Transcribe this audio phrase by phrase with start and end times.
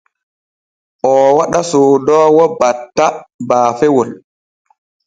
[1.09, 3.05] Oo waɗa soodoowo batta
[3.47, 4.09] baafewol.